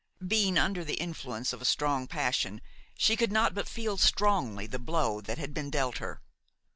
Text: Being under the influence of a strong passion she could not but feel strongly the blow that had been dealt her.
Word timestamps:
Being 0.25 0.57
under 0.57 0.83
the 0.83 0.95
influence 0.95 1.53
of 1.53 1.61
a 1.61 1.65
strong 1.65 2.07
passion 2.07 2.61
she 2.97 3.15
could 3.15 3.31
not 3.31 3.53
but 3.53 3.67
feel 3.69 3.97
strongly 3.99 4.65
the 4.65 4.79
blow 4.79 5.21
that 5.21 5.37
had 5.37 5.53
been 5.53 5.69
dealt 5.69 5.99
her. 5.99 6.23